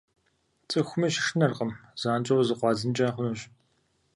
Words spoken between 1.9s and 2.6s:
занщӀэу